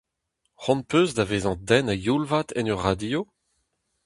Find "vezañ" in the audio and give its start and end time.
1.29-1.55